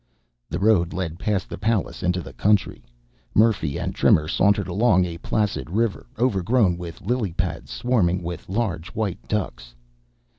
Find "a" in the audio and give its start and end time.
5.05-5.19